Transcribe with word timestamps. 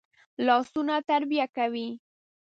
لاسونه 0.45 0.95
تربیه 1.07 1.45
کوي 1.55 1.87